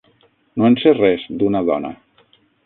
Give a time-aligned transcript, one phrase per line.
[0.61, 1.93] No en sé res, d'una dona.